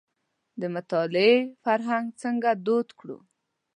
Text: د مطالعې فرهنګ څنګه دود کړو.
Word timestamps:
د 0.61 0.63
مطالعې 0.75 1.35
فرهنګ 1.63 2.05
څنګه 2.21 2.49
دود 2.65 2.87
کړو. 2.99 3.17